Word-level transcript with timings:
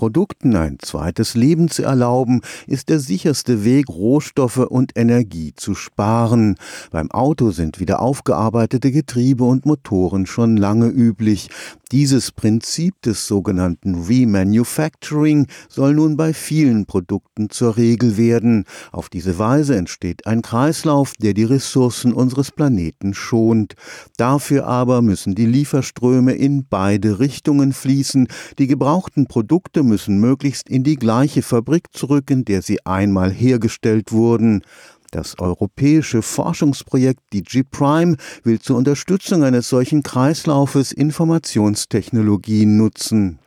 Produkten 0.00 0.56
ein 0.56 0.78
zweites 0.78 1.34
Leben 1.34 1.68
zu 1.68 1.82
erlauben, 1.82 2.40
ist 2.66 2.88
der 2.88 3.00
sicherste 3.00 3.66
Weg, 3.66 3.90
Rohstoffe 3.90 4.56
und 4.56 4.92
Energie 4.96 5.52
zu 5.54 5.74
sparen. 5.74 6.56
Beim 6.90 7.10
Auto 7.10 7.50
sind 7.50 7.80
wieder 7.80 8.00
aufgearbeitete 8.00 8.92
Getriebe 8.92 9.44
und 9.44 9.66
Motoren 9.66 10.24
schon 10.24 10.56
lange 10.56 10.86
üblich. 10.86 11.50
Dieses 11.92 12.30
Prinzip 12.30 13.02
des 13.02 13.26
sogenannten 13.26 14.04
Remanufacturing 14.04 15.48
soll 15.68 15.94
nun 15.94 16.16
bei 16.16 16.32
vielen 16.32 16.86
Produkten 16.86 17.50
zur 17.50 17.76
Regel 17.76 18.16
werden. 18.16 18.64
Auf 18.92 19.08
diese 19.08 19.40
Weise 19.40 19.76
entsteht 19.76 20.24
ein 20.24 20.40
Kreislauf, 20.40 21.14
der 21.20 21.34
die 21.34 21.42
Ressourcen 21.42 22.12
unseres 22.12 22.52
Planeten 22.52 23.12
schont. 23.12 23.74
Dafür 24.16 24.68
aber 24.68 25.02
müssen 25.02 25.34
die 25.34 25.46
Lieferströme 25.46 26.32
in 26.32 26.64
beide 26.64 27.18
Richtungen 27.18 27.72
fließen. 27.72 28.28
Die 28.60 28.68
gebrauchten 28.68 29.26
Produkte 29.26 29.82
müssen 29.90 30.18
möglichst 30.18 30.70
in 30.70 30.82
die 30.82 30.96
gleiche 30.96 31.42
Fabrik 31.42 31.88
zurück, 31.92 32.30
in 32.30 32.46
der 32.46 32.62
sie 32.62 32.86
einmal 32.86 33.30
hergestellt 33.30 34.12
wurden. 34.12 34.62
Das 35.10 35.38
europäische 35.38 36.22
Forschungsprojekt 36.22 37.20
DigiPrime 37.34 38.16
will 38.44 38.60
zur 38.60 38.78
Unterstützung 38.78 39.42
eines 39.42 39.68
solchen 39.68 40.02
Kreislaufes 40.02 40.92
Informationstechnologien 40.92 42.78
nutzen. 42.78 43.40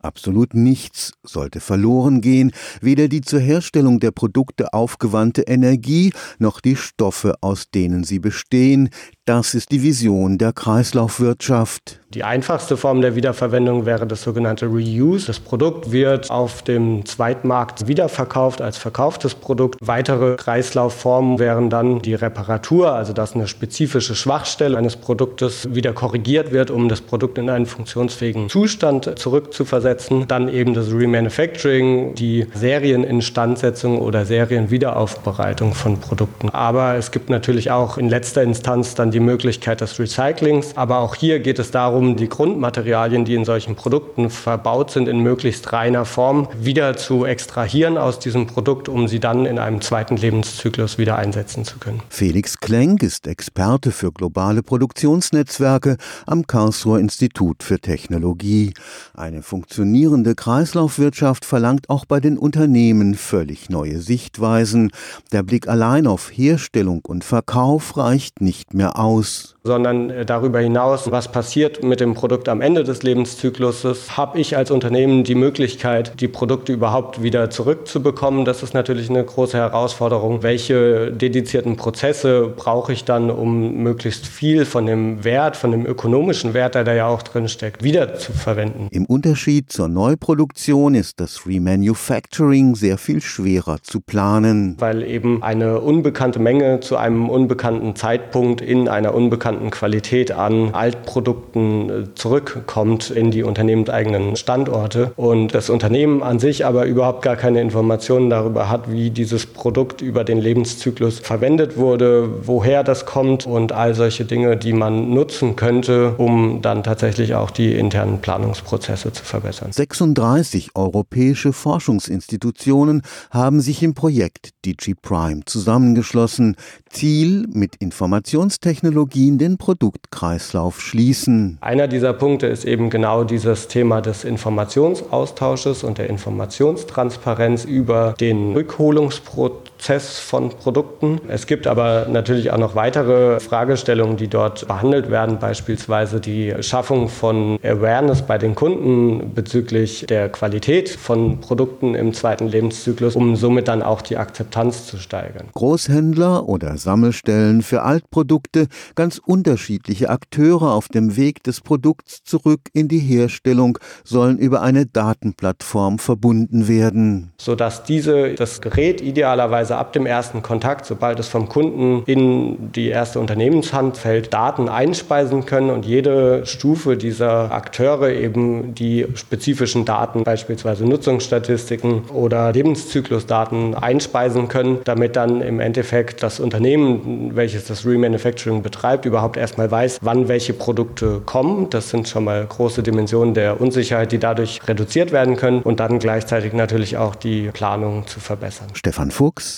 Absolut 0.00 0.54
nichts 0.54 1.12
sollte 1.24 1.58
verloren 1.58 2.20
gehen, 2.20 2.52
weder 2.80 3.08
die 3.08 3.20
zur 3.20 3.40
Herstellung 3.40 3.98
der 3.98 4.12
Produkte 4.12 4.72
aufgewandte 4.72 5.42
Energie 5.42 6.12
noch 6.38 6.60
die 6.60 6.76
Stoffe, 6.76 7.34
aus 7.40 7.70
denen 7.74 8.04
sie 8.04 8.20
bestehen, 8.20 8.90
das 9.24 9.54
ist 9.54 9.72
die 9.72 9.82
Vision 9.82 10.38
der 10.38 10.52
Kreislaufwirtschaft. 10.52 11.97
Die 12.14 12.24
einfachste 12.24 12.78
Form 12.78 13.02
der 13.02 13.16
Wiederverwendung 13.16 13.84
wäre 13.84 14.06
das 14.06 14.22
sogenannte 14.22 14.64
Reuse. 14.64 15.26
Das 15.26 15.40
Produkt 15.40 15.92
wird 15.92 16.30
auf 16.30 16.62
dem 16.62 17.04
Zweitmarkt 17.04 17.86
wiederverkauft 17.86 18.62
als 18.62 18.78
verkauftes 18.78 19.34
Produkt. 19.34 19.76
Weitere 19.82 20.36
Kreislaufformen 20.36 21.38
wären 21.38 21.68
dann 21.68 22.00
die 22.00 22.14
Reparatur, 22.14 22.94
also 22.94 23.12
dass 23.12 23.34
eine 23.34 23.46
spezifische 23.46 24.14
Schwachstelle 24.14 24.78
eines 24.78 24.96
Produktes 24.96 25.74
wieder 25.74 25.92
korrigiert 25.92 26.50
wird, 26.50 26.70
um 26.70 26.88
das 26.88 27.02
Produkt 27.02 27.36
in 27.36 27.50
einen 27.50 27.66
funktionsfähigen 27.66 28.48
Zustand 28.48 29.18
zurückzuversetzen. 29.18 30.26
Dann 30.28 30.48
eben 30.48 30.72
das 30.72 30.90
Remanufacturing, 30.90 32.14
die 32.14 32.46
Serieninstandsetzung 32.54 33.98
oder 33.98 34.24
Serienwiederaufbereitung 34.24 35.74
von 35.74 36.00
Produkten. 36.00 36.48
Aber 36.48 36.94
es 36.94 37.10
gibt 37.10 37.28
natürlich 37.28 37.70
auch 37.70 37.98
in 37.98 38.08
letzter 38.08 38.42
Instanz 38.42 38.94
dann 38.94 39.10
die 39.10 39.20
Möglichkeit 39.20 39.82
des 39.82 39.98
Recyclings. 39.98 40.74
Aber 40.74 41.00
auch 41.00 41.14
hier 41.14 41.40
geht 41.40 41.58
es 41.58 41.70
darum, 41.70 41.97
die 42.16 42.28
Grundmaterialien, 42.28 43.24
die 43.24 43.34
in 43.34 43.44
solchen 43.44 43.74
Produkten 43.74 44.30
verbaut 44.30 44.90
sind, 44.90 45.08
in 45.08 45.20
möglichst 45.20 45.72
reiner 45.72 46.04
Form 46.04 46.48
wieder 46.58 46.96
zu 46.96 47.24
extrahieren 47.24 47.98
aus 47.98 48.18
diesem 48.18 48.46
Produkt, 48.46 48.88
um 48.88 49.08
sie 49.08 49.20
dann 49.20 49.46
in 49.46 49.58
einem 49.58 49.80
zweiten 49.80 50.16
Lebenszyklus 50.16 50.98
wieder 50.98 51.16
einsetzen 51.16 51.64
zu 51.64 51.78
können. 51.78 52.00
Felix 52.08 52.58
Klenk 52.58 53.02
ist 53.02 53.26
Experte 53.26 53.90
für 53.90 54.12
globale 54.12 54.62
Produktionsnetzwerke 54.62 55.96
am 56.26 56.46
Karlsruher 56.46 56.98
Institut 56.98 57.62
für 57.62 57.80
Technologie. 57.80 58.74
Eine 59.14 59.42
funktionierende 59.42 60.34
Kreislaufwirtschaft 60.34 61.44
verlangt 61.44 61.90
auch 61.90 62.04
bei 62.04 62.20
den 62.20 62.38
Unternehmen 62.38 63.14
völlig 63.14 63.68
neue 63.68 63.98
Sichtweisen. 64.00 64.90
Der 65.32 65.42
Blick 65.42 65.68
allein 65.68 66.06
auf 66.06 66.30
Herstellung 66.32 67.00
und 67.04 67.24
Verkauf 67.24 67.96
reicht 67.96 68.40
nicht 68.40 68.74
mehr 68.74 68.98
aus 68.98 69.18
aus. 69.18 69.56
Sondern 69.64 70.10
äh, 70.10 70.24
darüber 70.24 70.60
hinaus, 70.60 71.10
was 71.10 71.30
passiert 71.30 71.82
mit 71.88 72.00
dem 72.00 72.14
Produkt 72.14 72.48
am 72.48 72.60
Ende 72.60 72.84
des 72.84 73.02
Lebenszykluses, 73.02 74.16
habe 74.16 74.38
ich 74.38 74.56
als 74.56 74.70
Unternehmen 74.70 75.24
die 75.24 75.34
Möglichkeit, 75.34 76.20
die 76.20 76.28
Produkte 76.28 76.72
überhaupt 76.72 77.22
wieder 77.22 77.50
zurückzubekommen. 77.50 78.44
Das 78.44 78.62
ist 78.62 78.74
natürlich 78.74 79.10
eine 79.10 79.24
große 79.24 79.56
Herausforderung. 79.56 80.42
Welche 80.42 81.10
dedizierten 81.12 81.76
Prozesse 81.76 82.52
brauche 82.54 82.92
ich 82.92 83.04
dann, 83.04 83.30
um 83.30 83.82
möglichst 83.82 84.26
viel 84.26 84.64
von 84.64 84.86
dem 84.86 85.24
Wert, 85.24 85.56
von 85.56 85.70
dem 85.70 85.86
ökonomischen 85.86 86.54
Wert, 86.54 86.74
der 86.74 86.84
da 86.84 86.94
ja 86.94 87.06
auch 87.08 87.22
drin 87.22 87.48
steckt, 87.48 87.82
wieder 87.82 88.14
zu 88.14 88.32
verwenden? 88.32 88.88
Im 88.90 89.06
Unterschied 89.06 89.72
zur 89.72 89.88
Neuproduktion 89.88 90.94
ist 90.94 91.20
das 91.20 91.46
Remanufacturing 91.46 92.74
sehr 92.74 92.98
viel 92.98 93.20
schwerer 93.20 93.78
zu 93.82 94.00
planen. 94.00 94.76
Weil 94.78 95.02
eben 95.02 95.42
eine 95.42 95.80
unbekannte 95.80 96.38
Menge 96.38 96.80
zu 96.80 96.96
einem 96.96 97.28
unbekannten 97.28 97.96
Zeitpunkt 97.96 98.60
in 98.60 98.88
einer 98.88 99.14
unbekannten 99.14 99.70
Qualität 99.70 100.32
an 100.32 100.74
Altprodukten 100.74 101.77
äh, 101.90 102.14
zurückkommt 102.14 103.10
in 103.10 103.30
die 103.30 103.42
unternehmenseigenen 103.42 104.36
Standorte 104.36 105.12
und 105.16 105.54
das 105.54 105.70
Unternehmen 105.70 106.22
an 106.22 106.38
sich 106.38 106.66
aber 106.66 106.86
überhaupt 106.86 107.22
gar 107.22 107.36
keine 107.36 107.60
Informationen 107.60 108.30
darüber 108.30 108.68
hat, 108.68 108.90
wie 108.90 109.10
dieses 109.10 109.46
Produkt 109.46 110.02
über 110.02 110.24
den 110.24 110.38
Lebenszyklus 110.38 111.18
verwendet 111.18 111.76
wurde, 111.76 112.46
woher 112.46 112.84
das 112.84 113.06
kommt 113.06 113.46
und 113.46 113.72
all 113.72 113.94
solche 113.94 114.24
Dinge, 114.24 114.56
die 114.56 114.72
man 114.72 115.10
nutzen 115.10 115.56
könnte, 115.56 116.14
um 116.18 116.60
dann 116.62 116.82
tatsächlich 116.82 117.34
auch 117.34 117.50
die 117.50 117.74
internen 117.74 118.20
Planungsprozesse 118.20 119.12
zu 119.12 119.24
verbessern. 119.24 119.72
36 119.72 120.70
europäische 120.74 121.52
Forschungsinstitutionen 121.52 123.02
haben 123.30 123.60
sich 123.60 123.82
im 123.82 123.94
Projekt 123.94 124.50
DigiPrime 124.64 125.42
zusammengeschlossen. 125.44 126.56
Ziel 126.90 127.46
mit 127.52 127.76
Informationstechnologie 127.76 128.88
Technologien 128.88 129.38
den 129.38 129.58
Produktkreislauf 129.58 130.80
schließen. 130.80 131.58
Einer 131.68 131.86
dieser 131.86 132.14
Punkte 132.14 132.46
ist 132.46 132.64
eben 132.64 132.88
genau 132.88 133.24
dieses 133.24 133.68
Thema 133.68 134.00
des 134.00 134.24
Informationsaustausches 134.24 135.84
und 135.84 135.98
der 135.98 136.08
Informationstransparenz 136.08 137.66
über 137.66 138.14
den 138.18 138.54
Rückholungsprozess 138.54 139.67
Prozess 139.78 140.18
von 140.18 140.50
Produkten. 140.50 141.20
Es 141.28 141.46
gibt 141.46 141.68
aber 141.68 142.08
natürlich 142.10 142.50
auch 142.50 142.58
noch 142.58 142.74
weitere 142.74 143.38
Fragestellungen, 143.38 144.16
die 144.16 144.26
dort 144.26 144.66
behandelt 144.66 145.08
werden, 145.08 145.38
beispielsweise 145.38 146.20
die 146.20 146.52
Schaffung 146.62 147.08
von 147.08 147.60
Awareness 147.62 148.22
bei 148.22 148.38
den 148.38 148.56
Kunden 148.56 149.34
bezüglich 149.34 150.04
der 150.08 150.30
Qualität 150.30 150.90
von 150.90 151.40
Produkten 151.40 151.94
im 151.94 152.12
zweiten 152.12 152.48
Lebenszyklus, 152.48 153.14
um 153.14 153.36
somit 153.36 153.68
dann 153.68 153.82
auch 153.82 154.02
die 154.02 154.16
Akzeptanz 154.16 154.86
zu 154.86 154.96
steigern. 154.96 155.46
Großhändler 155.54 156.48
oder 156.48 156.76
Sammelstellen 156.76 157.62
für 157.62 157.82
Altprodukte, 157.82 158.66
ganz 158.96 159.20
unterschiedliche 159.24 160.10
Akteure 160.10 160.72
auf 160.72 160.88
dem 160.88 161.16
Weg 161.16 161.44
des 161.44 161.60
Produkts 161.60 162.24
zurück 162.24 162.62
in 162.72 162.88
die 162.88 162.98
Herstellung 162.98 163.78
sollen 164.02 164.38
über 164.38 164.60
eine 164.60 164.86
Datenplattform 164.86 166.00
verbunden 166.00 166.66
werden. 166.66 167.32
Sodass 167.40 167.84
diese 167.84 168.34
das 168.34 168.60
Gerät 168.60 169.00
idealerweise 169.00 169.67
beziehungsweise 169.68 169.76
ab 169.76 169.92
dem 169.92 170.06
ersten 170.06 170.42
Kontakt, 170.42 170.86
sobald 170.86 171.18
es 171.18 171.28
vom 171.28 171.48
Kunden 171.48 172.02
in 172.06 172.72
die 172.72 172.88
erste 172.88 173.20
Unternehmenshand 173.20 173.96
fällt, 173.96 174.32
Daten 174.32 174.68
einspeisen 174.68 175.44
können 175.44 175.70
und 175.70 175.84
jede 175.84 176.46
Stufe 176.46 176.96
dieser 176.96 177.52
Akteure 177.52 178.10
eben 178.10 178.74
die 178.74 179.06
spezifischen 179.14 179.84
Daten, 179.84 180.24
beispielsweise 180.24 180.84
Nutzungsstatistiken 180.84 182.02
oder 182.12 182.52
Lebenszyklusdaten 182.52 183.74
einspeisen 183.74 184.48
können, 184.48 184.78
damit 184.84 185.16
dann 185.16 185.40
im 185.42 185.60
Endeffekt 185.60 186.22
das 186.22 186.40
Unternehmen, 186.40 187.32
welches 187.34 187.66
das 187.66 187.84
Remanufacturing 187.84 188.62
betreibt, 188.62 189.04
überhaupt 189.04 189.36
erstmal 189.36 189.70
weiß, 189.70 189.98
wann 190.02 190.28
welche 190.28 190.52
Produkte 190.52 191.20
kommen. 191.24 191.68
Das 191.70 191.90
sind 191.90 192.08
schon 192.08 192.24
mal 192.24 192.46
große 192.46 192.82
Dimensionen 192.82 193.34
der 193.34 193.60
Unsicherheit, 193.60 194.12
die 194.12 194.18
dadurch 194.18 194.60
reduziert 194.66 195.12
werden 195.12 195.36
können 195.36 195.62
und 195.62 195.80
dann 195.80 195.98
gleichzeitig 195.98 196.52
natürlich 196.52 196.96
auch 196.96 197.14
die 197.14 197.50
Planung 197.52 198.06
zu 198.06 198.20
verbessern. 198.20 198.68
Stefan 198.74 199.10
Fuchs 199.10 199.57